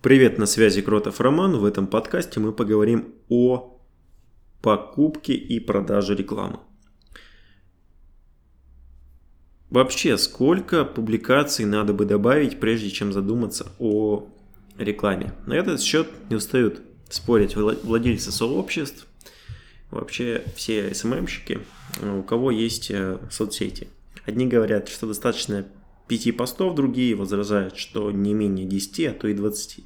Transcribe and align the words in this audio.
Привет, 0.00 0.38
на 0.38 0.46
связи 0.46 0.80
Кротов 0.80 1.20
Роман. 1.20 1.56
В 1.56 1.64
этом 1.64 1.88
подкасте 1.88 2.38
мы 2.38 2.52
поговорим 2.52 3.16
о 3.28 3.80
покупке 4.62 5.32
и 5.32 5.58
продаже 5.58 6.14
рекламы. 6.14 6.60
Вообще, 9.70 10.16
сколько 10.16 10.84
публикаций 10.84 11.64
надо 11.64 11.94
бы 11.94 12.04
добавить, 12.04 12.60
прежде 12.60 12.90
чем 12.90 13.12
задуматься 13.12 13.72
о 13.80 14.28
рекламе? 14.78 15.34
На 15.46 15.54
этот 15.54 15.80
счет 15.80 16.06
не 16.30 16.36
устают 16.36 16.80
спорить 17.10 17.56
владельцы 17.56 18.30
сообществ, 18.30 19.08
вообще 19.90 20.44
все 20.54 20.94
СММщики, 20.94 21.58
у 22.00 22.22
кого 22.22 22.52
есть 22.52 22.92
э, 22.92 23.18
соцсети. 23.32 23.88
Одни 24.24 24.46
говорят, 24.46 24.88
что 24.88 25.08
достаточно 25.08 25.66
5 26.08 26.36
постов, 26.36 26.74
другие 26.74 27.14
возражают, 27.14 27.76
что 27.76 28.10
не 28.10 28.34
менее 28.34 28.66
10, 28.66 29.06
а 29.06 29.12
то 29.12 29.28
и 29.28 29.34
20. 29.34 29.84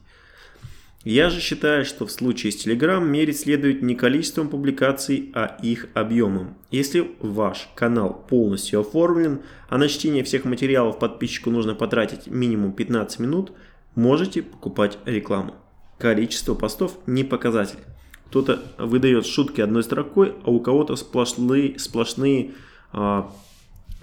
Я 1.04 1.30
же 1.30 1.40
считаю, 1.40 1.84
что 1.84 2.06
в 2.06 2.12
случае 2.12 2.52
с 2.52 2.64
Telegram 2.64 3.04
мерить 3.04 3.40
следует 3.40 3.82
не 3.82 3.96
количеством 3.96 4.48
публикаций, 4.48 5.32
а 5.34 5.58
их 5.60 5.88
объемом. 5.94 6.56
Если 6.70 7.10
ваш 7.18 7.68
канал 7.74 8.24
полностью 8.28 8.80
оформлен, 8.80 9.42
а 9.68 9.78
на 9.78 9.88
чтение 9.88 10.22
всех 10.22 10.44
материалов 10.44 11.00
подписчику 11.00 11.50
нужно 11.50 11.74
потратить 11.74 12.28
минимум 12.28 12.72
15 12.72 13.18
минут, 13.18 13.52
можете 13.96 14.42
покупать 14.42 14.96
рекламу. 15.04 15.56
Количество 15.98 16.54
постов 16.54 16.96
не 17.06 17.24
показатель. 17.24 17.80
Кто-то 18.26 18.62
выдает 18.78 19.26
шутки 19.26 19.60
одной 19.60 19.82
строкой, 19.82 20.34
а 20.44 20.50
у 20.50 20.60
кого-то 20.60 20.94
сплошные, 20.94 21.80
сплошные 21.80 22.52
а, 22.92 23.32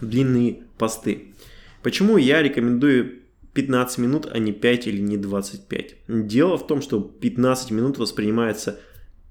длинные 0.02 0.64
посты. 0.78 1.34
Почему 1.90 2.18
я 2.18 2.44
рекомендую 2.44 3.14
15 3.56 3.98
минут, 3.98 4.28
а 4.32 4.38
не 4.38 4.52
5 4.52 4.86
или 4.86 5.02
не 5.02 5.18
25? 5.18 5.96
Дело 6.08 6.56
в 6.56 6.68
том, 6.68 6.84
что 6.84 7.02
15 7.02 7.72
минут 7.72 7.98
воспринимается 7.98 8.80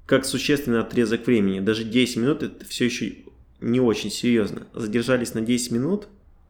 как 0.06 0.24
существенный 0.24 0.80
отрезок 0.80 1.28
времени. 1.28 1.60
Даже 1.60 1.84
10 1.84 2.16
минут 2.16 2.42
это 2.42 2.64
все 2.64 2.86
еще 2.86 3.14
не 3.60 3.78
очень 3.78 4.10
серьезно. 4.10 4.66
Задержались 4.74 5.34
на 5.34 5.40
10 5.40 5.70
минут, 5.70 6.08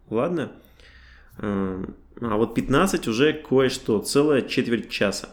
ладно. 0.09 0.53
Эм, 1.37 1.95
а 2.23 2.39
вот 2.39 2.55
15 2.55 3.07
уже 3.07 3.35
кое-что, 3.35 3.99
целая 3.99 4.41
четверть 4.41 4.89
часа. 4.89 5.29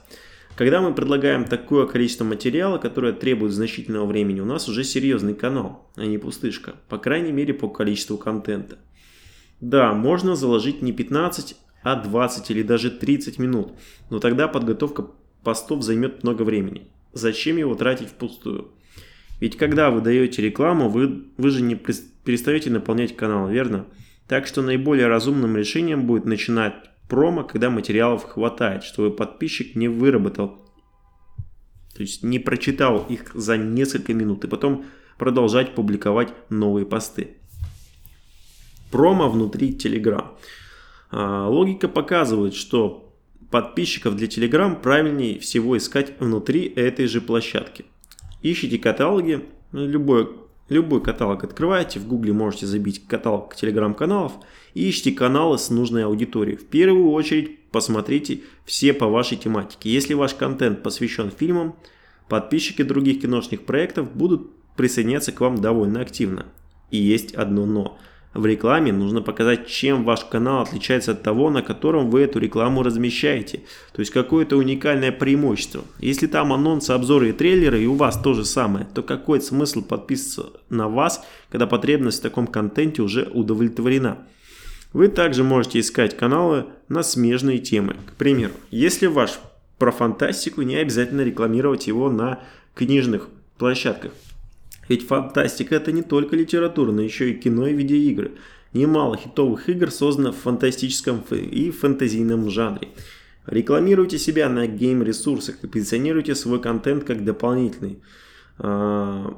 Когда 0.58 0.82
мы 0.82 0.94
предлагаем 0.94 1.46
такое 1.46 1.88
количество 1.88 2.26
материала, 2.26 2.80
которое 2.80 3.14
требует 3.14 3.54
значительного 3.54 4.08
времени, 4.08 4.42
у 4.42 4.46
нас 4.46 4.68
уже 4.68 4.84
серьезный 4.84 5.36
канал, 5.36 5.90
а 5.96 6.06
не 6.06 6.18
пустышка. 6.18 6.76
По 6.90 6.98
крайней 6.98 7.32
мере 7.32 7.54
по 7.54 7.70
количеству 7.70 8.18
контента. 8.18 8.78
Да, 9.62 9.94
можно 9.94 10.36
заложить 10.36 10.82
не 10.82 10.92
15, 10.92 11.56
а 11.84 11.96
20 11.96 12.52
или 12.52 12.64
даже 12.64 12.92
30 12.92 13.40
минут, 13.40 13.74
но 14.10 14.20
тогда 14.20 14.48
подготовка 14.48 15.08
постов 15.44 15.84
займет 15.84 16.24
много 16.24 16.44
времени. 16.44 16.88
Зачем 17.14 17.58
его 17.58 17.76
тратить 17.76 18.10
впустую? 18.10 18.72
Ведь 19.40 19.58
когда 19.58 19.92
вы 19.92 20.02
даете 20.02 20.42
рекламу, 20.42 20.90
вы, 20.90 21.26
вы 21.38 21.50
же 21.50 21.62
не 21.62 21.76
перестаете 21.76 22.70
наполнять 22.70 23.16
канал, 23.16 23.48
верно? 23.50 23.86
Так 24.28 24.48
что 24.48 24.62
наиболее 24.62 25.08
разумным 25.08 25.56
решением 25.56 26.08
будет 26.08 26.26
начинать 26.26 26.74
промо, 27.08 27.44
когда 27.44 27.70
материалов 27.70 28.24
хватает, 28.24 28.84
чтобы 28.84 29.16
подписчик 29.16 29.76
не 29.76 29.88
выработал, 29.88 30.66
то 31.96 32.02
есть 32.02 32.24
не 32.24 32.40
прочитал 32.40 33.06
их 33.08 33.34
за 33.34 33.58
несколько 33.58 34.14
минут 34.14 34.44
и 34.44 34.48
потом 34.48 34.86
продолжать 35.18 35.76
публиковать 35.76 36.34
новые 36.50 36.86
посты 36.86 37.38
промо 38.96 39.28
внутри 39.28 39.72
Telegram. 39.72 40.28
А, 41.12 41.50
логика 41.50 41.90
показывает, 41.90 42.54
что 42.54 43.14
подписчиков 43.52 44.16
для 44.16 44.28
Telegram 44.28 44.74
правильнее 44.82 45.38
всего 45.40 45.76
искать 45.78 46.14
внутри 46.18 46.64
этой 46.64 47.08
же 47.08 47.20
площадки. 47.20 47.84
Ищите 48.42 48.78
каталоги, 48.78 49.44
ну, 49.74 49.86
любой, 49.86 50.30
любой 50.70 51.02
каталог 51.02 51.44
открываете, 51.44 52.00
в 52.00 52.08
гугле 52.08 52.32
можете 52.32 52.68
забить 52.68 53.06
каталог 53.06 53.54
телеграм-каналов 53.54 54.32
и 54.74 54.90
ищите 54.90 55.12
каналы 55.12 55.58
с 55.58 55.70
нужной 55.70 56.06
аудиторией. 56.06 56.56
В 56.56 56.66
первую 56.66 57.12
очередь 57.12 57.60
посмотрите 57.72 58.44
все 58.64 58.94
по 58.94 59.08
вашей 59.08 59.38
тематике. 59.38 59.92
Если 59.92 60.14
ваш 60.14 60.36
контент 60.36 60.84
посвящен 60.84 61.32
фильмам, 61.32 61.76
подписчики 62.30 62.82
других 62.82 63.24
киношных 63.24 63.66
проектов 63.66 64.16
будут 64.16 64.52
присоединяться 64.78 65.34
к 65.34 65.42
вам 65.42 65.60
довольно 65.60 66.00
активно. 66.00 66.46
И 66.92 66.98
есть 66.98 67.34
одно 67.34 67.66
но– 67.66 67.98
в 68.36 68.46
рекламе 68.46 68.92
нужно 68.92 69.22
показать, 69.22 69.66
чем 69.66 70.04
ваш 70.04 70.26
канал 70.26 70.64
отличается 70.64 71.14
от 71.14 71.24
того, 71.24 71.50
на 71.50 71.62
котором 71.62 72.10
вы 72.10 72.22
эту 72.22 72.40
рекламу 72.40 72.84
размещаете. 72.84 73.62
То 73.94 74.02
есть 74.02 74.12
какое-то 74.12 74.58
уникальное 74.58 75.14
преимущество. 75.14 75.86
Если 76.00 76.28
там 76.28 76.52
анонсы, 76.52 76.92
обзоры 76.92 77.30
и 77.30 77.32
трейлеры, 77.32 77.82
и 77.82 77.88
у 77.88 77.96
вас 77.96 78.20
то 78.22 78.34
же 78.34 78.44
самое, 78.44 78.88
то 78.94 79.04
какой 79.04 79.40
смысл 79.40 79.82
подписываться 79.82 80.60
на 80.70 80.90
вас, 80.90 81.24
когда 81.50 81.66
потребность 81.66 82.20
в 82.20 82.24
таком 82.24 82.46
контенте 82.46 83.02
уже 83.02 83.24
удовлетворена? 83.24 84.18
Вы 84.92 85.08
также 85.08 85.46
можете 85.46 85.80
искать 85.80 86.18
каналы 86.18 86.66
на 86.90 87.04
смежные 87.04 87.60
темы. 87.60 87.96
К 88.06 88.18
примеру, 88.18 88.54
если 88.70 89.08
ваш 89.08 89.40
про 89.78 89.92
фантастику, 89.92 90.62
не 90.62 90.76
обязательно 90.76 91.22
рекламировать 91.22 91.88
его 91.88 92.10
на 92.10 92.40
книжных 92.74 93.30
площадках. 93.58 94.12
Ведь 94.88 95.08
фантастика 95.08 95.76
это 95.76 95.92
не 95.92 96.04
только 96.04 96.36
литература, 96.36 96.92
но 96.92 97.02
еще 97.02 97.32
и 97.32 97.36
кино 97.36 97.68
и 97.68 97.74
видеоигры. 97.74 98.32
Немало 98.74 99.18
хитовых 99.18 99.70
игр 99.70 99.90
создано 99.90 100.32
в 100.32 100.38
фантастическом 100.38 101.24
и 101.32 101.72
фэнтезийном 101.72 102.50
жанре. 102.50 102.90
Рекламируйте 103.48 104.18
себя 104.18 104.50
на 104.50 104.68
гейм-ресурсах 104.68 105.64
и 105.64 105.68
позиционируйте 105.68 106.36
свой 106.36 106.60
контент 106.60 107.04
как 107.04 107.24
дополнительный. 107.24 108.00
А, 108.58 109.38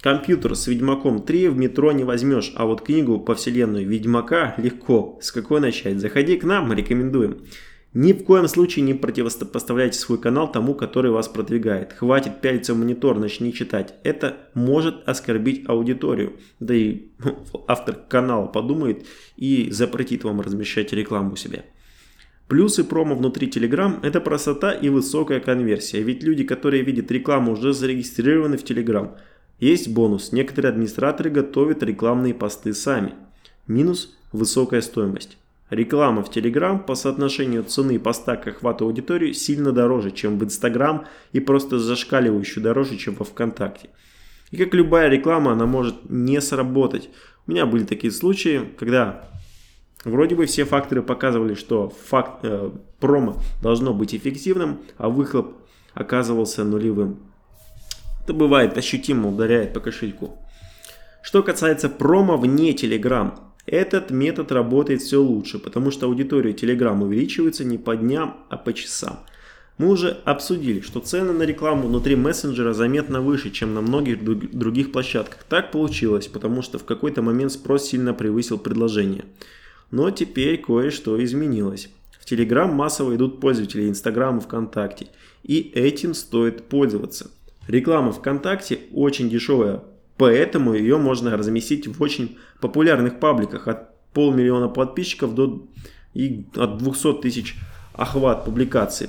компьютер 0.00 0.56
с 0.56 0.66
Ведьмаком 0.66 1.22
3 1.22 1.48
в 1.48 1.56
метро 1.56 1.92
не 1.92 2.04
возьмешь, 2.04 2.52
а 2.56 2.64
вот 2.64 2.82
книгу 2.82 3.20
по 3.20 3.34
вселенной 3.34 3.84
Ведьмака 3.84 4.54
легко. 4.56 5.18
С 5.20 5.32
какой 5.32 5.60
начать? 5.60 6.00
Заходи 6.00 6.36
к 6.36 6.44
нам, 6.44 6.72
рекомендуем. 6.72 7.42
Ни 7.92 8.12
в 8.12 8.22
коем 8.22 8.46
случае 8.46 8.84
не 8.84 8.94
противопоставляйте 8.94 9.98
свой 9.98 10.20
канал 10.20 10.50
тому, 10.50 10.74
который 10.74 11.10
вас 11.10 11.26
продвигает. 11.26 11.92
Хватит 11.92 12.40
пялиться 12.40 12.72
в 12.72 12.78
монитор, 12.78 13.18
начни 13.18 13.52
читать. 13.52 13.94
Это 14.04 14.36
может 14.54 15.08
оскорбить 15.08 15.68
аудиторию. 15.68 16.34
Да 16.60 16.72
и 16.72 17.08
автор 17.66 17.96
канала 17.96 18.46
подумает 18.46 19.06
и 19.36 19.70
запретит 19.72 20.22
вам 20.22 20.40
размещать 20.40 20.92
рекламу 20.92 21.32
у 21.32 21.36
себя. 21.36 21.64
Плюсы 22.46 22.84
промо 22.84 23.16
внутри 23.16 23.48
Telegram– 23.48 23.98
это 24.02 24.20
простота 24.20 24.72
и 24.72 24.88
высокая 24.88 25.40
конверсия. 25.40 26.02
Ведь 26.02 26.22
люди, 26.22 26.44
которые 26.44 26.84
видят 26.84 27.10
рекламу, 27.10 27.52
уже 27.52 27.72
зарегистрированы 27.72 28.56
в 28.56 28.64
Telegram. 28.64 29.16
Есть 29.58 29.88
бонус. 29.88 30.30
Некоторые 30.30 30.70
администраторы 30.70 31.30
готовят 31.30 31.82
рекламные 31.82 32.34
посты 32.34 32.72
сами. 32.72 33.14
Минус– 33.66 34.16
высокая 34.32 34.80
стоимость. 34.80 35.38
Реклама 35.70 36.24
в 36.24 36.30
Telegram 36.30 36.78
по 36.78 36.96
соотношению 36.96 37.62
цены 37.62 38.00
поста 38.00 38.36
к 38.36 38.48
охвату 38.48 38.86
аудитории 38.86 39.32
сильно 39.32 39.70
дороже, 39.70 40.10
чем 40.10 40.36
в 40.38 40.44
Instagram 40.44 41.06
и 41.32 41.38
просто 41.38 41.78
зашкаливающе 41.78 42.60
дороже, 42.60 42.96
чем 42.96 43.14
во 43.14 43.24
ВКонтакте. 43.24 43.90
И 44.50 44.56
как 44.56 44.74
любая 44.74 45.08
реклама, 45.08 45.52
она 45.52 45.66
может 45.66 46.10
не 46.10 46.40
сработать. 46.40 47.08
У 47.46 47.52
меня 47.52 47.66
были 47.66 47.84
такие 47.84 48.12
случаи, 48.12 48.68
когда 48.78 49.30
вроде 50.04 50.34
бы 50.34 50.46
все 50.46 50.64
факторы 50.64 51.02
показывали, 51.02 51.54
что 51.54 51.90
факт, 52.08 52.40
э, 52.44 52.70
промо 52.98 53.40
должно 53.62 53.94
быть 53.94 54.12
эффективным, 54.12 54.80
а 54.98 55.08
выхлоп 55.08 55.54
оказывался 55.94 56.64
нулевым. 56.64 57.20
Это 58.24 58.34
бывает 58.34 58.76
ощутимо 58.76 59.28
ударяет 59.28 59.72
по 59.72 59.78
кошельку. 59.78 60.36
Что 61.22 61.44
касается 61.44 61.88
промо 61.88 62.36
вне 62.36 62.72
Telegram, 62.72 63.38
этот 63.70 64.10
метод 64.10 64.50
работает 64.50 65.00
все 65.00 65.22
лучше, 65.22 65.60
потому 65.60 65.92
что 65.92 66.06
аудитория 66.06 66.52
Telegram 66.52 67.00
увеличивается 67.00 67.64
не 67.64 67.78
по 67.78 67.96
дням, 67.96 68.36
а 68.48 68.56
по 68.56 68.72
часам. 68.72 69.20
Мы 69.78 69.88
уже 69.88 70.18
обсудили, 70.24 70.80
что 70.80 70.98
цены 70.98 71.32
на 71.32 71.44
рекламу 71.44 71.86
внутри 71.86 72.16
мессенджера 72.16 72.72
заметно 72.72 73.20
выше, 73.20 73.50
чем 73.50 73.72
на 73.74 73.80
многих 73.80 74.24
других 74.24 74.90
площадках. 74.90 75.44
Так 75.48 75.70
получилось, 75.70 76.26
потому 76.26 76.62
что 76.62 76.78
в 76.78 76.84
какой-то 76.84 77.22
момент 77.22 77.52
спрос 77.52 77.84
сильно 77.84 78.12
превысил 78.12 78.58
предложение. 78.58 79.24
Но 79.92 80.10
теперь 80.10 80.60
кое-что 80.60 81.22
изменилось. 81.22 81.90
В 82.20 82.30
Telegram 82.30 82.70
массово 82.70 83.14
идут 83.14 83.40
пользователи 83.40 83.88
Instagram 83.88 84.38
и 84.38 84.40
ВКонтакте, 84.40 85.06
и 85.44 85.60
этим 85.74 86.14
стоит 86.14 86.64
пользоваться. 86.64 87.30
Реклама 87.68 88.10
ВКонтакте 88.12 88.80
очень 88.92 89.30
дешевая 89.30 89.82
Поэтому 90.20 90.74
ее 90.74 90.98
можно 90.98 91.34
разместить 91.34 91.88
в 91.88 92.02
очень 92.02 92.36
популярных 92.60 93.20
пабликах 93.20 93.66
от 93.68 93.88
полмиллиона 94.12 94.68
подписчиков 94.68 95.34
до 95.34 95.66
и 96.12 96.44
от 96.56 96.76
200 96.76 97.22
тысяч 97.22 97.56
охват 97.94 98.44
публикаций. 98.44 99.08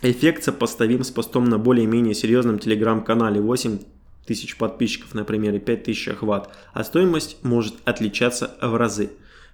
Эффект 0.00 0.42
сопоставим 0.42 1.04
с 1.04 1.10
постом 1.10 1.44
на 1.44 1.58
более-менее 1.58 2.14
серьезном 2.14 2.58
телеграм-канале 2.58 3.38
8 3.38 3.80
тысяч 4.24 4.56
подписчиков, 4.56 5.12
например, 5.12 5.54
и 5.56 5.58
5 5.58 5.82
тысяч 5.82 6.08
охват, 6.08 6.48
а 6.72 6.84
стоимость 6.84 7.36
может 7.42 7.74
отличаться 7.84 8.56
в 8.62 8.74
разы. 8.76 9.10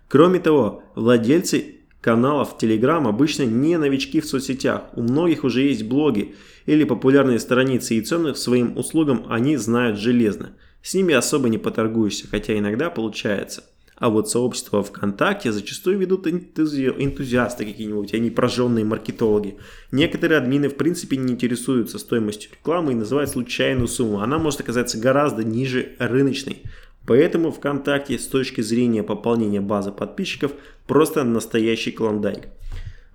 Кроме 0.07 0.39
того, 0.39 0.85
владельцы 0.95 1.79
каналов 2.01 2.55
Telegram 2.61 3.09
обычно 3.09 3.43
не 3.43 3.77
новички 3.77 4.21
в 4.21 4.27
соцсетях. 4.27 4.83
У 4.95 5.03
многих 5.03 5.43
уже 5.43 5.63
есть 5.63 5.83
блоги 5.83 6.37
или 6.65 6.85
популярные 6.85 7.41
страницы 7.41 7.97
и 7.97 8.03
цены 8.03 8.37
своим 8.37 8.79
услугам 8.79 9.27
они 9.29 9.57
знают 9.57 9.99
железно. 9.99 10.53
С 10.83 10.95
ними 10.95 11.15
особо 11.15 11.49
не 11.49 11.59
поторгуешься, 11.59 12.29
хотя 12.29 12.57
иногда 12.59 12.91
получается. 12.91 13.65
А 13.97 14.11
вот 14.11 14.29
сообщества 14.29 14.83
ВКонтакте 14.83 15.53
зачастую 15.53 15.99
ведут 15.99 16.27
энтузи... 16.27 16.93
энтузиасты 16.99 17.65
какие-нибудь, 17.65 18.13
а 18.13 18.19
не 18.19 18.31
прожженные 18.31 18.85
маркетологи. 18.85 19.57
Некоторые 19.91 20.39
админы 20.39 20.69
в 20.69 20.77
принципе 20.77 21.17
не 21.17 21.33
интересуются 21.33 21.99
стоимостью 21.99 22.51
рекламы 22.53 22.93
и 22.93 22.97
называют 22.97 23.31
случайную 23.31 23.89
сумму. 23.89 24.21
Она 24.21 24.39
может 24.39 24.61
оказаться 24.61 24.99
гораздо 24.99 25.45
ниже 25.45 25.97
рыночной. 25.99 26.63
Поэтому 27.07 27.53
ВКонтакте 27.53 28.19
с 28.19 28.27
точки 28.27 28.61
зрения 28.61 29.03
пополнения 29.03 29.63
базы 29.63 29.93
подписчиков 29.93 30.53
просто 30.87 31.25
настоящий 31.25 31.93
клондайк. 31.93 32.49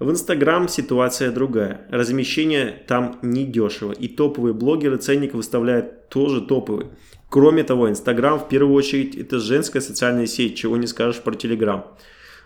В 0.02 0.10
Инстаграм 0.10 0.68
ситуация 0.68 1.32
другая. 1.32 1.86
Размещение 1.92 2.84
там 2.88 3.20
не 3.22 3.46
дешево. 3.46 3.92
И 3.92 4.08
топовые 4.08 4.52
блогеры 4.52 4.98
ценник 4.98 5.36
выставляют 5.36 6.10
тоже 6.10 6.42
топовый. 6.42 6.88
Кроме 7.30 7.64
того, 7.64 7.88
Инстаграм 7.88 8.40
в 8.40 8.50
первую 8.50 8.74
очередь 8.74 9.16
это 9.16 9.38
женская 9.40 9.80
социальная 9.80 10.26
сеть, 10.26 10.58
чего 10.58 10.76
не 10.76 10.88
скажешь 10.88 11.22
про 11.22 11.36
Телеграм. 11.36 11.86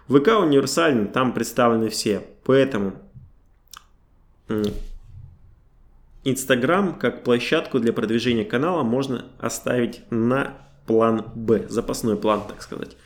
ВК 0.10 0.38
универсальный, 0.38 1.08
там 1.08 1.34
представлены 1.34 1.88
все. 1.88 2.24
Поэтому 2.44 2.96
Инстаграм 6.26 7.00
как 7.00 7.24
площадку 7.24 7.80
для 7.80 7.94
продвижения 7.94 8.44
канала 8.44 8.84
можно 8.84 9.28
оставить 9.40 10.02
на 10.10 10.58
план 10.88 11.24
Б, 11.36 11.68
запасной 11.70 12.18
план, 12.18 12.42
так 12.50 12.62
сказать. 12.62 12.98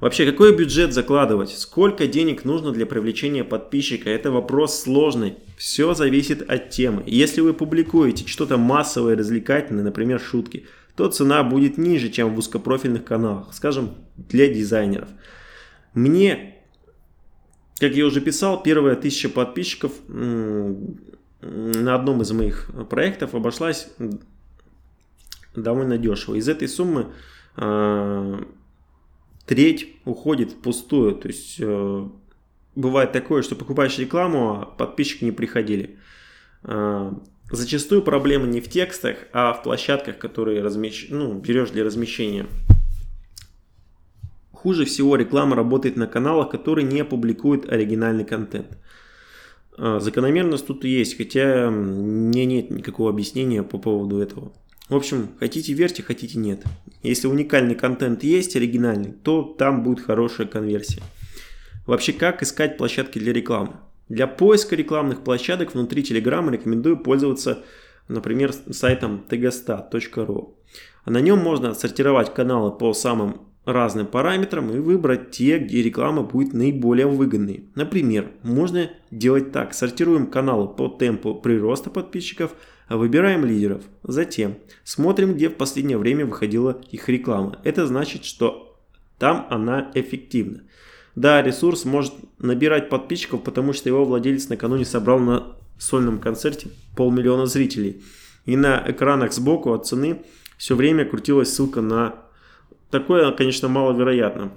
Вообще, 0.00 0.30
какой 0.30 0.54
бюджет 0.54 0.92
закладывать? 0.92 1.50
Сколько 1.50 2.06
денег 2.06 2.44
нужно 2.44 2.70
для 2.72 2.84
привлечения 2.84 3.44
подписчика? 3.44 4.10
Это 4.10 4.30
вопрос 4.30 4.80
сложный. 4.80 5.38
Все 5.56 5.94
зависит 5.94 6.42
от 6.50 6.68
темы. 6.68 7.02
Если 7.06 7.40
вы 7.40 7.54
публикуете 7.54 8.26
что-то 8.26 8.58
массовое, 8.58 9.16
развлекательное, 9.16 9.84
например, 9.84 10.20
шутки, 10.20 10.66
то 10.96 11.08
цена 11.08 11.42
будет 11.44 11.78
ниже, 11.78 12.10
чем 12.10 12.34
в 12.34 12.38
узкопрофильных 12.38 13.04
каналах, 13.04 13.54
скажем, 13.54 13.94
для 14.16 14.52
дизайнеров. 14.52 15.08
Мне, 15.94 16.56
как 17.78 17.92
я 17.92 18.04
уже 18.04 18.20
писал, 18.20 18.62
первая 18.62 18.96
тысяча 18.96 19.30
подписчиков 19.30 19.92
на 20.08 21.94
одном 21.94 22.20
из 22.20 22.32
моих 22.32 22.70
проектов 22.90 23.34
обошлась 23.34 23.88
довольно 25.54 25.96
дешево. 25.96 26.34
Из 26.34 26.48
этой 26.48 26.68
суммы 26.68 27.06
э, 27.56 28.42
треть 29.46 29.94
уходит 30.04 30.52
впустую. 30.52 31.14
То 31.14 31.28
есть 31.28 31.56
э, 31.58 32.08
бывает 32.74 33.12
такое, 33.12 33.42
что 33.42 33.54
покупаешь 33.54 33.98
рекламу, 33.98 34.60
а 34.60 34.66
подписчики 34.66 35.24
не 35.24 35.32
приходили. 35.32 35.98
Э, 36.64 37.12
зачастую 37.50 38.02
проблема 38.02 38.46
не 38.46 38.60
в 38.60 38.68
текстах, 38.68 39.16
а 39.32 39.52
в 39.52 39.62
площадках, 39.62 40.18
которые 40.18 40.62
размещ... 40.62 41.06
ну, 41.08 41.34
берешь 41.34 41.70
для 41.70 41.84
размещения. 41.84 42.46
Хуже 44.52 44.84
всего 44.84 45.16
реклама 45.16 45.54
работает 45.54 45.96
на 45.96 46.06
каналах, 46.06 46.50
которые 46.50 46.84
не 46.84 47.04
публикуют 47.04 47.70
оригинальный 47.70 48.24
контент. 48.24 48.78
Закономерность 49.78 50.66
тут 50.66 50.84
есть, 50.84 51.18
хотя 51.18 51.70
мне 51.70 52.46
нет 52.46 52.70
никакого 52.70 53.10
объяснения 53.10 53.62
по 53.62 53.78
поводу 53.78 54.18
этого. 54.18 54.52
В 54.88 54.94
общем, 54.94 55.30
хотите 55.40 55.72
верьте, 55.72 56.02
хотите 56.02 56.38
нет. 56.38 56.62
Если 57.02 57.26
уникальный 57.26 57.74
контент 57.74 58.22
есть, 58.22 58.54
оригинальный, 58.54 59.12
то 59.12 59.42
там 59.42 59.82
будет 59.82 60.00
хорошая 60.00 60.46
конверсия. 60.46 61.02
Вообще, 61.86 62.12
как 62.12 62.42
искать 62.42 62.76
площадки 62.78 63.18
для 63.18 63.32
рекламы? 63.32 63.74
Для 64.08 64.28
поиска 64.28 64.76
рекламных 64.76 65.24
площадок 65.24 65.74
внутри 65.74 66.02
Telegram 66.02 66.48
рекомендую 66.50 66.98
пользоваться, 66.98 67.64
например, 68.06 68.52
сайтом 68.70 69.24
tgstat.ru. 69.28 70.54
А 71.04 71.10
на 71.10 71.20
нем 71.20 71.40
можно 71.40 71.70
отсортировать 71.70 72.32
каналы 72.32 72.70
по 72.70 72.92
самым 72.92 73.40
разным 73.64 74.06
параметрам 74.06 74.70
и 74.70 74.78
выбрать 74.78 75.32
те, 75.32 75.58
где 75.58 75.82
реклама 75.82 76.22
будет 76.22 76.52
наиболее 76.52 77.08
выгодной. 77.08 77.64
Например, 77.74 78.30
можно 78.44 78.88
делать 79.10 79.50
так. 79.50 79.74
Сортируем 79.74 80.28
каналы 80.28 80.68
по 80.68 80.86
темпу 80.86 81.34
прироста 81.34 81.90
подписчиков– 81.90 82.52
Выбираем 82.88 83.44
лидеров. 83.44 83.82
Затем 84.04 84.58
смотрим, 84.84 85.34
где 85.34 85.48
в 85.48 85.54
последнее 85.54 85.98
время 85.98 86.24
выходила 86.24 86.80
их 86.90 87.08
реклама. 87.08 87.58
Это 87.64 87.86
значит, 87.86 88.24
что 88.24 88.78
там 89.18 89.46
она 89.50 89.90
эффективна. 89.94 90.62
Да, 91.16 91.42
ресурс 91.42 91.84
может 91.84 92.14
набирать 92.38 92.88
подписчиков, 92.88 93.42
потому 93.42 93.72
что 93.72 93.88
его 93.88 94.04
владелец 94.04 94.48
накануне 94.48 94.84
собрал 94.84 95.18
на 95.18 95.56
сольном 95.78 96.18
концерте 96.18 96.68
полмиллиона 96.94 97.46
зрителей. 97.46 98.02
И 98.44 98.56
на 98.56 98.84
экранах 98.86 99.32
сбоку 99.32 99.72
от 99.72 99.86
цены 99.86 100.22
все 100.56 100.76
время 100.76 101.04
крутилась 101.04 101.52
ссылка 101.52 101.80
на... 101.80 102.14
Такое, 102.90 103.32
конечно, 103.32 103.68
маловероятно. 103.68 104.52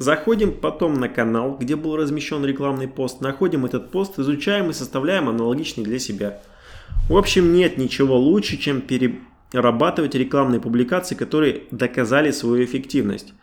Заходим 0.00 0.54
потом 0.54 0.94
на 0.94 1.10
канал, 1.10 1.58
где 1.60 1.76
был 1.76 1.94
размещен 1.94 2.42
рекламный 2.42 2.88
пост, 2.88 3.20
находим 3.20 3.66
этот 3.66 3.90
пост, 3.90 4.18
изучаем 4.18 4.70
и 4.70 4.72
составляем 4.72 5.28
аналогичный 5.28 5.84
для 5.84 5.98
себя. 5.98 6.40
В 7.10 7.18
общем, 7.18 7.52
нет 7.52 7.76
ничего 7.76 8.16
лучше, 8.16 8.56
чем 8.56 8.80
перерабатывать 8.80 10.14
рекламные 10.14 10.58
публикации, 10.58 11.14
которые 11.14 11.64
доказали 11.70 12.30
свою 12.30 12.64
эффективность. 12.64 13.34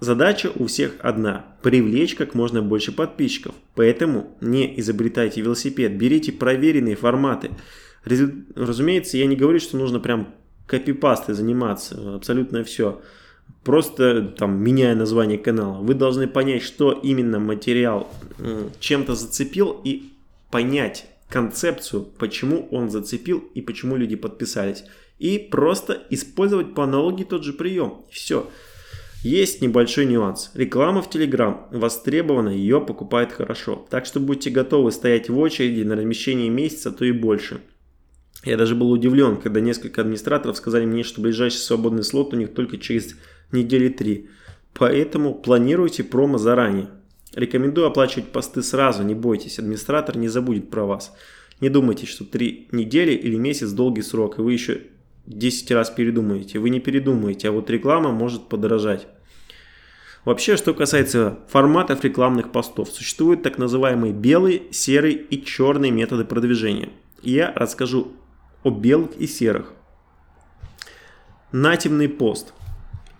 Задача 0.00 0.50
у 0.54 0.66
всех 0.66 0.96
одна– 1.00 1.46
привлечь 1.62 2.14
как 2.14 2.34
можно 2.34 2.60
больше 2.60 2.92
подписчиков. 2.92 3.54
Поэтому 3.74 4.36
не 4.42 4.78
изобретайте 4.80 5.40
велосипед, 5.40 5.96
берите 5.96 6.30
проверенные 6.30 6.94
форматы. 6.94 7.52
Разумеется, 8.04 9.16
я 9.16 9.24
не 9.24 9.34
говорю, 9.34 9.60
что 9.60 9.78
нужно 9.78 9.98
прям 9.98 10.34
копипастой 10.66 11.34
заниматься, 11.34 12.16
абсолютно 12.16 12.64
все 12.64 13.00
просто 13.64 14.22
там 14.22 14.62
меняя 14.62 14.94
название 14.94 15.38
канала, 15.38 15.80
вы 15.82 15.94
должны 15.94 16.26
понять, 16.26 16.62
что 16.62 16.92
именно 16.92 17.38
материал 17.38 18.08
чем-то 18.80 19.14
зацепил 19.14 19.80
и 19.84 20.12
понять 20.50 21.06
концепцию, 21.28 22.02
почему 22.02 22.68
он 22.70 22.90
зацепил 22.90 23.44
и 23.54 23.60
почему 23.60 23.96
люди 23.96 24.16
подписались. 24.16 24.84
И 25.18 25.38
просто 25.38 26.02
использовать 26.10 26.74
по 26.74 26.84
аналогии 26.84 27.24
тот 27.24 27.44
же 27.44 27.52
прием. 27.52 28.04
Все. 28.10 28.48
Есть 29.22 29.60
небольшой 29.60 30.06
нюанс. 30.06 30.50
Реклама 30.54 31.02
в 31.02 31.14
Telegram 31.14 31.66
востребована, 31.70 32.48
ее 32.48 32.80
покупают 32.80 33.32
хорошо. 33.32 33.86
Так 33.90 34.06
что 34.06 34.18
будьте 34.18 34.48
готовы 34.48 34.92
стоять 34.92 35.28
в 35.28 35.38
очереди 35.38 35.82
на 35.82 35.94
размещение 35.94 36.48
месяца, 36.48 36.90
то 36.90 37.04
и 37.04 37.12
больше. 37.12 37.60
Я 38.44 38.56
даже 38.56 38.74
был 38.74 38.90
удивлен, 38.90 39.36
когда 39.36 39.60
несколько 39.60 40.00
администраторов 40.00 40.56
сказали 40.56 40.86
мне, 40.86 41.02
что 41.02 41.20
ближайший 41.20 41.58
свободный 41.58 42.02
слот 42.02 42.32
у 42.32 42.36
них 42.36 42.54
только 42.54 42.78
через 42.78 43.14
недели 43.52 43.88
три. 43.88 44.28
Поэтому 44.74 45.34
планируйте 45.34 46.04
промо 46.04 46.38
заранее. 46.38 46.88
Рекомендую 47.34 47.86
оплачивать 47.86 48.32
посты 48.32 48.62
сразу, 48.62 49.02
не 49.02 49.14
бойтесь, 49.14 49.58
администратор 49.58 50.16
не 50.16 50.28
забудет 50.28 50.70
про 50.70 50.84
вас. 50.84 51.14
Не 51.60 51.68
думайте, 51.68 52.06
что 52.06 52.24
три 52.24 52.68
недели 52.72 53.12
или 53.12 53.36
месяц 53.36 53.70
долгий 53.70 54.02
срок, 54.02 54.38
и 54.38 54.42
вы 54.42 54.52
еще 54.52 54.82
10 55.26 55.70
раз 55.72 55.90
передумаете. 55.90 56.58
Вы 56.58 56.70
не 56.70 56.80
передумаете, 56.80 57.48
а 57.48 57.52
вот 57.52 57.70
реклама 57.70 58.10
может 58.10 58.48
подорожать. 58.48 59.06
Вообще, 60.24 60.56
что 60.56 60.74
касается 60.74 61.38
форматов 61.48 62.04
рекламных 62.04 62.52
постов, 62.52 62.90
существуют 62.90 63.42
так 63.42 63.58
называемые 63.58 64.12
белый, 64.12 64.64
серый 64.70 65.14
и 65.14 65.42
черный 65.42 65.90
методы 65.90 66.24
продвижения. 66.24 66.90
Я 67.22 67.52
расскажу 67.54 68.12
о 68.62 68.70
белых 68.70 69.16
и 69.18 69.26
серых. 69.26 69.72
Нативный 71.52 72.08
пост– 72.08 72.52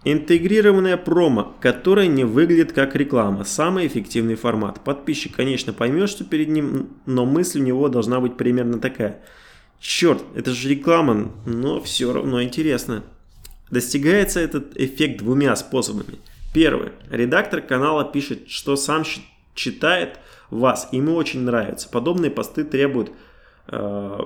Интегрированная 0.02 0.97
промо, 0.97 1.54
которая 1.61 2.07
не 2.07 2.25
выглядит 2.25 2.73
как 2.73 2.97
реклама. 2.97 3.45
Самый 3.45 3.87
эффективный 3.87 4.35
формат. 4.35 4.83
Подписчик, 4.83 5.37
конечно, 5.37 5.75
поймет, 5.75 6.09
что 6.09 6.25
перед 6.25 6.49
ним, 6.49 6.88
но 7.04 7.26
мысль 7.26 7.61
у 7.61 7.64
него 7.64 7.88
должна 7.88 8.19
быть 8.19 8.38
примерно 8.38 8.80
такая. 8.80 9.21
Черт, 9.78 10.23
это 10.35 10.52
же 10.52 10.71
реклама, 10.71 11.33
но 11.45 11.83
все 11.83 12.12
равно 12.12 12.42
интересно. 12.42 13.04
Достигается 13.71 14.40
этот 14.40 14.75
эффект 14.78 15.19
двумя 15.19 15.54
способами. 15.54 16.19
Первый. 16.54 16.92
Редактор 17.11 17.61
канала 17.61 18.04
пишет, 18.04 18.49
что 18.49 18.76
сам 18.76 19.04
читает 19.54 20.19
вас, 20.49 20.88
ему 20.92 21.14
очень 21.14 21.40
нравится. 21.40 21.90
Подобные 21.90 22.30
посты 22.30 22.64
требуют 22.64 23.12
э, 23.69 24.19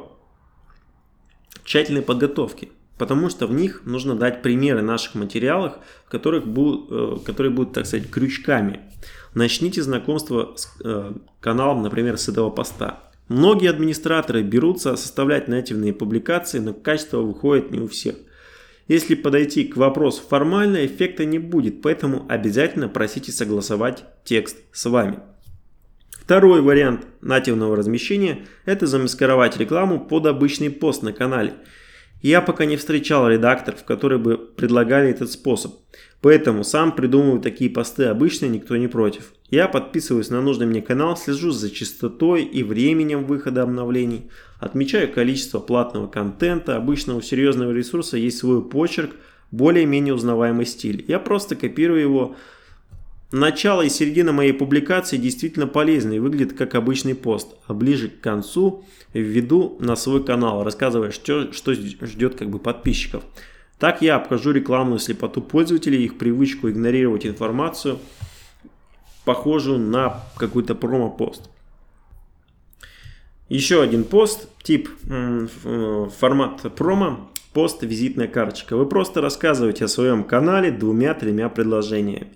тщательной 1.64 2.02
подготовки 2.02 2.70
потому 2.98 3.28
что 3.28 3.46
в 3.46 3.52
них 3.52 3.82
нужно 3.84 4.14
дать 4.14 4.42
примеры 4.42 4.82
наших 4.82 5.14
материалов, 5.14 5.74
в 6.06 6.10
которых 6.10 6.46
будут, 6.46 6.86
э, 6.90 7.16
которые 7.24 7.52
будут, 7.52 7.74
так 7.74 7.86
сказать, 7.86 8.10
крючками. 8.10 8.80
Начните 9.34 9.82
знакомство 9.82 10.54
с 10.56 10.70
э, 10.84 11.12
каналом, 11.40 11.82
например, 11.82 12.18
с 12.18 12.28
этого 12.28 12.50
поста. 12.50 13.02
Многие 13.28 13.70
администраторы 13.70 14.42
берутся 14.42 14.96
составлять 14.96 15.48
нативные 15.48 15.92
публикации, 15.92 16.58
но 16.58 16.74
качество 16.74 17.20
выходит 17.20 17.70
не 17.70 17.80
у 17.80 17.88
всех. 17.88 18.16
Если 18.86 19.14
подойти 19.14 19.64
к 19.64 19.76
вопросу 19.76 20.22
формально, 20.28 20.84
эффекта 20.84 21.24
не 21.24 21.38
будет, 21.38 21.80
поэтому 21.80 22.26
обязательно 22.28 22.88
просите 22.88 23.32
согласовать 23.32 24.04
текст 24.24 24.58
с 24.72 24.84
вами. 24.84 25.20
Второй 26.10 26.60
вариант 26.60 27.06
нативного 27.22 27.76
размещения– 27.76 28.46
это 28.66 28.86
замаскировать 28.86 29.56
рекламу 29.56 30.00
под 30.00 30.26
обычный 30.26 30.70
пост 30.70 31.02
на 31.02 31.12
канале. 31.12 31.54
Я 32.22 32.40
пока 32.40 32.64
не 32.64 32.76
встречал 32.76 33.28
редакторов, 33.28 33.84
которые 33.84 34.18
бы 34.18 34.38
предлагали 34.38 35.10
этот 35.10 35.30
способ. 35.30 35.74
Поэтому 36.20 36.64
сам 36.64 36.92
придумываю 36.96 37.40
такие 37.40 37.68
посты 37.68 38.04
обычно, 38.04 38.46
никто 38.46 38.76
не 38.78 38.88
против. 38.88 39.34
Я 39.50 39.68
подписываюсь 39.68 40.30
на 40.30 40.40
нужный 40.40 40.66
мне 40.66 40.80
канал, 40.80 41.18
слежу 41.18 41.50
за 41.50 41.70
частотой 41.70 42.44
и 42.44 42.62
временем 42.62 43.26
выхода 43.26 43.62
обновлений, 43.62 44.30
отмечаю 44.58 45.12
количество 45.12 45.60
платного 45.60 46.06
контента, 46.06 46.76
обычно 46.76 47.16
у 47.16 47.20
серьезного 47.20 47.72
ресурса 47.72 48.16
есть 48.16 48.38
свой 48.38 48.66
почерк, 48.66 49.10
более-менее 49.50 50.14
узнаваемый 50.14 50.66
стиль. 50.66 51.04
Я 51.06 51.18
просто 51.18 51.56
копирую 51.56 52.00
его. 52.00 52.36
Начало 53.36 53.82
и 53.82 53.88
середина 53.88 54.30
моей 54.30 54.52
публикации 54.52 55.16
действительно 55.16 55.66
полезны 55.66 56.14
и 56.14 56.18
выглядит 56.20 56.56
как 56.56 56.76
обычный 56.76 57.16
пост, 57.16 57.56
а 57.66 57.74
ближе 57.74 58.08
к 58.08 58.20
концу 58.20 58.84
введу 59.12 59.76
на 59.80 59.96
свой 59.96 60.24
канал, 60.24 60.62
рассказывая, 60.62 61.10
что, 61.10 61.52
что 61.52 61.74
ждет 61.74 62.36
как 62.36 62.48
бы 62.48 62.60
подписчиков. 62.60 63.24
Так 63.80 64.02
я 64.02 64.14
обхожу 64.14 64.52
рекламную 64.52 65.00
слепоту 65.00 65.42
пользователей, 65.42 66.04
их 66.04 66.16
привычку 66.16 66.70
игнорировать 66.70 67.26
информацию, 67.26 67.98
похожую 69.24 69.80
на 69.80 70.22
какой-то 70.36 70.76
промо-пост. 70.76 71.50
Еще 73.48 73.82
один 73.82 74.04
пост, 74.04 74.48
тип 74.62 74.88
э, 75.10 75.48
формат 76.20 76.72
промо, 76.76 77.28
пост 77.52 77.82
визитная 77.82 78.28
карточка. 78.28 78.76
Вы 78.76 78.86
просто 78.86 79.20
рассказываете 79.20 79.86
о 79.86 79.88
своем 79.88 80.22
канале 80.22 80.70
двумя-тремя 80.70 81.48
предложениями. 81.48 82.28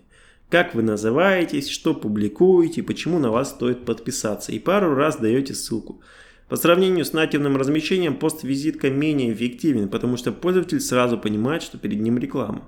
Как 0.50 0.75
вы 0.75 0.83
называетесь, 0.83 1.69
что 1.69 1.93
публикуете, 1.93 2.83
почему 2.83 3.19
на 3.19 3.31
вас 3.31 3.50
стоит 3.50 3.85
подписаться. 3.85 4.50
И 4.50 4.59
пару 4.59 4.95
раз 4.95 5.19
даете 5.19 5.55
ссылку. 5.55 6.00
По 6.49 6.57
сравнению 6.57 7.05
с 7.05 7.12
нативным 7.12 7.59
размещением, 7.59 8.17
пост-визитка 8.17 8.88
менее 8.88 9.35
эффективен, 9.35 9.90
потому 9.90 10.17
что 10.17 10.33
пользователь 10.33 10.81
сразу 10.81 11.19
понимает, 11.19 11.62
что 11.62 11.76
перед 11.76 12.00
ним 12.00 12.17
реклама. 12.17 12.67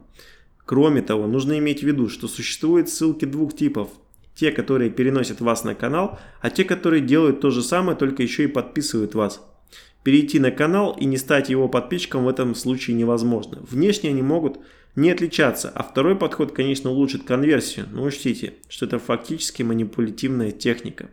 Кроме 0.67 1.01
того, 1.01 1.27
нужно 1.27 1.59
иметь 1.59 1.81
в 1.81 1.87
виду, 1.87 2.11
что 2.11 2.29
существует 2.29 2.91
ссылки 2.91 3.25
двух 3.25 3.57
типов. 3.57 3.89
Те, 4.35 4.53
которые 4.53 4.91
переносят 4.91 5.41
вас 5.41 5.65
на 5.65 5.75
канал, 5.75 6.19
а 6.43 6.51
те, 6.51 6.65
которые 6.65 7.01
делают 7.01 7.41
то 7.41 7.51
же 7.51 7.63
самое, 7.63 7.97
только 7.97 8.23
еще 8.23 8.45
и 8.45 8.49
подписывают 8.49 9.15
вас. 9.15 9.43
Перейти 10.05 10.39
на 10.39 10.51
канал 10.51 10.97
и 11.01 11.07
не 11.07 11.17
стать 11.17 11.49
его 11.49 11.67
подписчиком 11.67 12.25
в 12.25 12.29
этом 12.29 12.55
случае 12.55 12.97
невозможно. 12.97 13.59
Внешне 13.63 14.11
они 14.11 14.23
могут 14.23 14.59
не 14.97 15.11
отличаться, 15.11 15.71
а 15.75 15.83
второй 15.83 16.17
подход, 16.17 16.53
конечно, 16.53 16.91
улучшит 16.91 17.25
конверсию, 17.25 17.87
но 17.93 18.03
учтите, 18.03 18.55
что 18.69 18.87
это 18.87 18.99
фактически 18.99 19.63
манипулятивная 19.63 20.51
техника. 20.51 21.11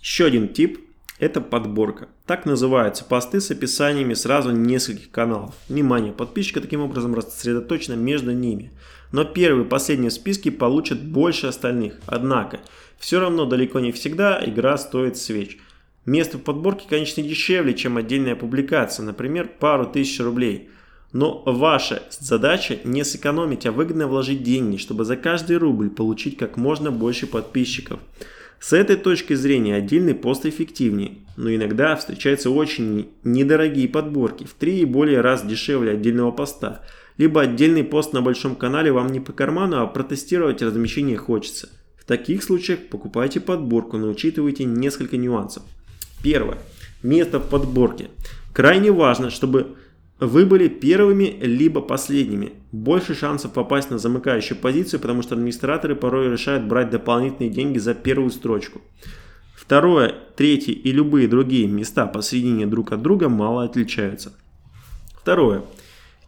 Еще 0.00 0.26
один 0.26 0.48
тип– 0.48 0.80
это 1.18 1.40
подборка. 1.40 2.08
Так 2.26 2.44
называются 2.44 3.04
посты 3.04 3.40
с 3.40 3.50
описаниями 3.50 4.14
сразу 4.14 4.50
нескольких 4.50 5.10
каналов. 5.10 5.54
Внимание, 5.68 6.12
подписчика 6.12 6.60
таким 6.60 6.80
образом 6.80 7.14
рассредоточена 7.14 7.94
между 7.94 8.32
ними. 8.32 8.72
Но 9.12 9.24
первый 9.24 9.64
и 9.64 9.68
последний 9.68 10.10
в 10.10 10.50
получат 10.50 11.02
больше 11.02 11.46
остальных. 11.46 12.00
Однако, 12.06 12.60
все 12.98 13.20
равно 13.20 13.44
далеко 13.44 13.80
не 13.80 13.92
всегда 13.92 14.42
игра 14.44 14.76
стоит 14.76 15.16
свеч. 15.16 15.58
Место 16.04 16.38
в 16.38 16.42
подборке, 16.42 16.86
конечно, 16.88 17.22
дешевле, 17.22 17.74
чем 17.74 17.96
отдельная 17.96 18.34
публикация, 18.34 19.04
например, 19.04 19.48
пару 19.60 19.86
тысяч 19.86 20.18
рублей. 20.18 20.68
Но 21.12 21.42
ваша 21.44 22.02
задача 22.10 22.78
не 22.84 23.04
сэкономить, 23.04 23.66
а 23.66 23.72
выгодно 23.72 24.06
вложить 24.06 24.42
деньги, 24.42 24.78
чтобы 24.78 25.04
за 25.04 25.16
каждый 25.16 25.58
рубль 25.58 25.90
получить 25.90 26.38
как 26.38 26.56
можно 26.56 26.90
больше 26.90 27.26
подписчиков. 27.26 28.00
С 28.58 28.72
этой 28.72 28.96
точки 28.96 29.34
зрения 29.34 29.74
отдельный 29.74 30.14
пост 30.14 30.46
эффективнее, 30.46 31.18
но 31.36 31.52
иногда 31.52 31.96
встречаются 31.96 32.48
очень 32.48 33.08
недорогие 33.24 33.88
подборки, 33.88 34.44
в 34.44 34.54
3 34.54 34.80
и 34.80 34.84
более 34.84 35.20
раз 35.20 35.44
дешевле 35.44 35.92
отдельного 35.92 36.30
поста. 36.30 36.82
Либо 37.18 37.42
отдельный 37.42 37.84
пост 37.84 38.12
на 38.12 38.22
большом 38.22 38.54
канале 38.54 38.92
вам 38.92 39.08
не 39.08 39.20
по 39.20 39.32
карману, 39.32 39.82
а 39.82 39.86
протестировать 39.86 40.62
размещение 40.62 41.16
хочется. 41.16 41.68
В 41.98 42.04
таких 42.04 42.42
случаях 42.42 42.88
покупайте 42.88 43.40
подборку, 43.40 43.98
но 43.98 44.08
учитывайте 44.08 44.64
несколько 44.64 45.16
нюансов. 45.16 45.62
Первое. 46.22 46.58
Место 47.02 47.38
в 47.40 47.48
подборке. 47.48 48.10
Крайне 48.52 48.92
важно, 48.92 49.30
чтобы 49.30 49.76
вы 50.22 50.46
были 50.46 50.68
первыми 50.68 51.36
либо 51.40 51.80
последними. 51.80 52.52
Больше 52.70 53.12
шансов 53.12 53.52
попасть 53.52 53.90
на 53.90 53.98
замыкающую 53.98 54.56
позицию, 54.56 55.00
потому 55.00 55.20
что 55.22 55.34
администраторы 55.34 55.96
порой 55.96 56.30
решают 56.30 56.62
брать 56.62 56.90
дополнительные 56.90 57.50
деньги 57.50 57.78
за 57.78 57.92
первую 57.92 58.30
строчку. 58.30 58.80
Второе, 59.56 60.14
третье 60.36 60.72
и 60.72 60.92
любые 60.92 61.26
другие 61.26 61.66
места 61.66 62.06
посредине 62.06 62.68
друг 62.68 62.92
от 62.92 63.02
друга 63.02 63.28
мало 63.28 63.64
отличаются. 63.64 64.32
Второе. 65.20 65.62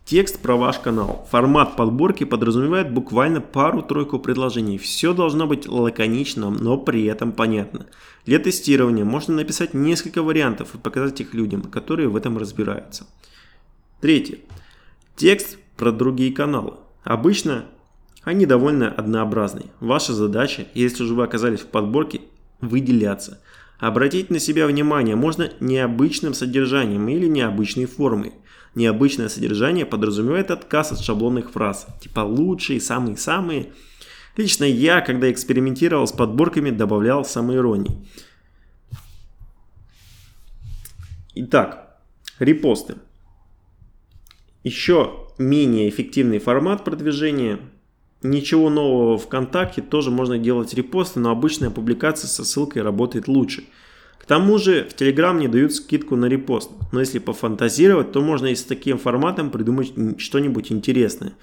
Текст 0.04 0.40
про 0.40 0.56
ваш 0.56 0.80
канал. 0.80 1.28
Формат 1.30 1.76
подборки 1.76 2.24
подразумевает 2.24 2.92
буквально 2.92 3.40
пару-тройку 3.40 4.18
предложений. 4.18 4.78
Все 4.78 5.14
должно 5.14 5.46
быть 5.46 5.68
лаконично, 5.68 6.50
но 6.50 6.78
при 6.78 7.04
этом 7.04 7.30
понятно. 7.30 7.86
Для 8.26 8.40
тестирования 8.40 9.04
можно 9.04 9.34
написать 9.34 9.72
несколько 9.72 10.20
вариантов 10.24 10.74
и 10.74 10.78
показать 10.78 11.20
их 11.20 11.32
людям, 11.32 11.62
которые 11.62 12.08
в 12.08 12.16
этом 12.16 12.38
разбираются. 12.38 13.06
Третье. 14.04 14.36
Текст 15.16 15.56
про 15.78 15.90
другие 15.90 16.30
каналы. 16.30 16.74
Обычно 17.04 17.64
они 18.22 18.44
довольно 18.44 18.90
однообразны. 18.90 19.70
Ваша 19.80 20.12
задача, 20.12 20.66
если 20.74 21.04
же 21.04 21.14
вы 21.14 21.24
оказались 21.24 21.60
в 21.60 21.68
подборке, 21.68 22.20
выделяться. 22.60 23.40
Обратить 23.78 24.28
на 24.28 24.40
себя 24.40 24.66
внимание 24.66 25.16
можно 25.16 25.50
необычным 25.58 26.34
содержанием 26.34 27.08
или 27.08 27.28
необычной 27.28 27.86
формой. 27.86 28.34
Необычное 28.74 29.30
содержание 29.30 29.86
подразумевает 29.86 30.50
отказ 30.50 30.92
от 30.92 31.00
шаблонных 31.00 31.50
фраз, 31.50 31.86
типа 32.02 32.20
лучшие, 32.20 32.82
самые-самые. 32.82 33.72
Лично 34.36 34.64
я, 34.64 35.00
когда 35.00 35.32
экспериментировал 35.32 36.06
с 36.06 36.12
подборками, 36.12 36.68
добавлял 36.68 37.24
самоиронии. 37.24 38.06
Итак, 41.34 42.00
репосты. 42.38 42.96
Еще 44.64 45.12
менее 45.36 45.90
эффективный 45.90 46.38
формат 46.38 46.84
продвижения. 46.84 47.60
Ничего 48.22 48.70
нового 48.70 49.18
ВКонтакте, 49.18 49.82
тоже 49.82 50.10
можно 50.10 50.38
делать 50.38 50.72
репосты, 50.72 51.20
но 51.20 51.30
обычная 51.30 51.68
публикация 51.68 52.28
со 52.28 52.44
ссылкой 52.44 52.80
работает 52.80 53.28
лучше. 53.28 53.64
К 54.18 54.24
тому 54.24 54.56
же 54.56 54.88
в 54.88 54.98
Telegram 54.98 55.38
не 55.38 55.48
дают 55.48 55.74
скидку 55.74 56.16
на 56.16 56.24
репост, 56.24 56.70
но 56.92 57.00
если 57.00 57.18
пофантазировать, 57.18 58.12
то 58.12 58.22
можно 58.22 58.46
и 58.46 58.54
с 58.54 58.64
таким 58.64 58.96
форматом 58.96 59.50
придумать 59.50 59.92
что-нибудь 60.18 60.72
интересное. 60.72 61.34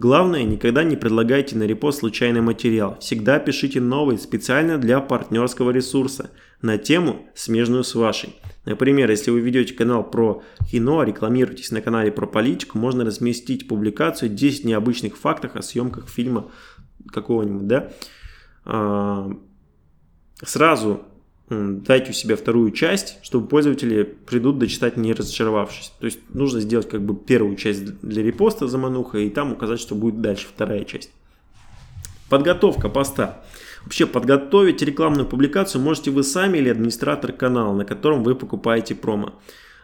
Главное, 0.00 0.44
никогда 0.44 0.82
не 0.82 0.96
предлагайте 0.96 1.58
на 1.58 1.64
репост 1.64 1.98
случайный 1.98 2.40
материал. 2.40 2.98
Всегда 3.00 3.38
пишите 3.38 3.82
новый 3.82 4.16
специально 4.16 4.78
для 4.78 4.98
партнерского 4.98 5.72
ресурса 5.72 6.30
на 6.62 6.78
тему, 6.78 7.26
смежную 7.34 7.84
с 7.84 7.94
вашей. 7.94 8.34
Например, 8.64 9.10
если 9.10 9.30
вы 9.30 9.40
ведете 9.40 9.74
канал 9.74 10.02
про 10.02 10.42
кино, 10.70 11.02
рекламируетесь 11.02 11.70
на 11.70 11.82
канале 11.82 12.10
про 12.10 12.24
политику, 12.24 12.78
можно 12.78 13.04
разместить 13.04 13.68
публикацию 13.68 14.30
10 14.30 14.64
необычных 14.64 15.18
фактов 15.18 15.54
о 15.54 15.60
съемках 15.60 16.08
фильма 16.08 16.50
какого-нибудь, 17.12 17.66
да. 17.66 17.92
А, 18.64 19.30
сразу 20.42 21.02
дайте 21.50 22.10
у 22.10 22.14
себя 22.14 22.36
вторую 22.36 22.70
часть, 22.70 23.18
чтобы 23.22 23.48
пользователи 23.48 24.04
придут 24.04 24.58
дочитать 24.58 24.96
не 24.96 25.12
разочаровавшись. 25.12 25.92
То 25.98 26.06
есть 26.06 26.20
нужно 26.32 26.60
сделать 26.60 26.88
как 26.88 27.02
бы 27.02 27.16
первую 27.16 27.56
часть 27.56 28.00
для 28.00 28.22
репоста 28.22 28.68
замануха 28.68 29.18
и 29.18 29.28
там 29.30 29.52
указать, 29.52 29.80
что 29.80 29.96
будет 29.96 30.20
дальше 30.20 30.46
вторая 30.46 30.84
часть. 30.84 31.10
Подготовка 32.28 32.88
поста. 32.88 33.42
Вообще 33.82 34.06
подготовить 34.06 34.82
рекламную 34.82 35.26
публикацию 35.26 35.82
можете 35.82 36.12
вы 36.12 36.22
сами 36.22 36.58
или 36.58 36.68
администратор 36.68 37.32
канала, 37.32 37.74
на 37.74 37.84
котором 37.84 38.22
вы 38.22 38.36
покупаете 38.36 38.94
промо. 38.94 39.34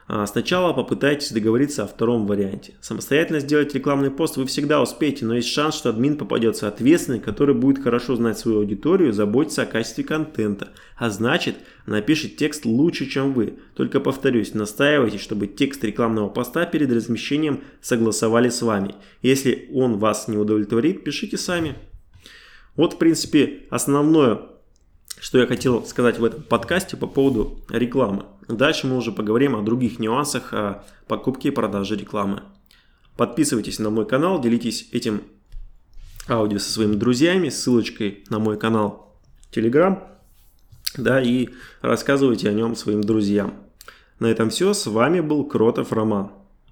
А, 0.08 0.24
сначала 0.26 0.72
попытайтесь 0.72 1.32
договориться 1.32 1.82
о 1.82 1.88
втором 1.88 2.26
варианте. 2.26 2.74
Самостоятельно 2.80 3.40
сделать 3.40 3.74
рекламный 3.74 4.12
пост 4.12 4.36
вы 4.36 4.46
всегда 4.46 4.80
успеете, 4.80 5.24
но 5.24 5.34
есть 5.34 5.48
шанс, 5.48 5.74
что 5.74 5.90
админ 5.90 6.16
попадется 6.16 6.68
ответственный, 6.68 7.18
который 7.18 7.56
будет 7.56 7.82
хорошо 7.82 8.14
знать 8.14 8.38
свою 8.38 8.58
аудиторию, 8.58 9.12
заботиться 9.12 9.62
о 9.62 9.66
качестве 9.66 10.04
контента. 10.04 10.68
А 10.96 11.10
значит, 11.10 11.56
напишет 11.86 12.36
текст 12.36 12.64
лучше, 12.64 13.06
чем 13.06 13.32
вы. 13.32 13.58
Только 13.74 13.98
повторюсь, 13.98 14.54
настаивайте, 14.54 15.18
чтобы 15.18 15.48
текст 15.48 15.82
рекламного 15.82 16.28
поста 16.28 16.66
перед 16.66 16.92
размещением 16.92 17.64
согласовали 17.80 18.48
с 18.48 18.62
вами. 18.62 18.94
Если 19.22 19.68
он 19.74 19.98
вас 19.98 20.28
не 20.28 20.36
удовлетворит, 20.36 21.02
пишите 21.02 21.36
сами. 21.36 21.74
Вот, 22.76 22.94
в 22.94 22.98
принципе, 22.98 23.62
основное 23.70 24.55
что 25.20 25.38
я 25.38 25.46
хотел 25.46 25.84
сказать 25.84 26.18
в 26.18 26.24
этом 26.24 26.42
подкасте 26.42 26.96
по 26.96 27.06
поводу 27.06 27.60
рекламы. 27.68 28.26
Дальше 28.48 28.86
мы 28.86 28.96
уже 28.96 29.12
поговорим 29.12 29.56
о 29.56 29.62
других 29.62 29.98
нюансах 29.98 30.52
о 30.52 30.84
покупке 31.08 31.48
и 31.48 31.52
продаже 31.52 31.96
рекламы. 31.96 32.42
Подписывайтесь 33.16 33.78
на 33.78 33.90
мой 33.90 34.06
канал, 34.06 34.40
делитесь 34.40 34.88
этим 34.92 35.22
аудио 36.28 36.58
со 36.58 36.70
своими 36.70 36.94
друзьями, 36.94 37.48
ссылочкой 37.48 38.24
на 38.28 38.38
мой 38.38 38.58
канал 38.58 39.16
Telegram, 39.52 40.02
да, 40.96 41.20
и 41.20 41.48
рассказывайте 41.80 42.48
о 42.48 42.52
нем 42.52 42.76
своим 42.76 43.02
друзьям. 43.02 43.54
На 44.18 44.26
этом 44.26 44.50
все. 44.50 44.72
С 44.72 44.86
вами 44.86 45.20
был 45.20 45.44
Кротов 45.44 45.92
Роман. 45.92 46.32